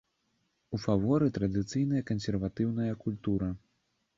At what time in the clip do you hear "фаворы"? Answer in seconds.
0.85-1.27